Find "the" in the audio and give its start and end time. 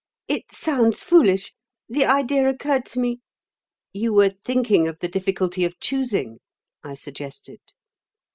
1.87-2.05, 4.97-5.07